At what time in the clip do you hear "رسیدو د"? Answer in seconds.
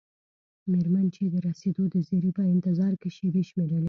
1.47-1.95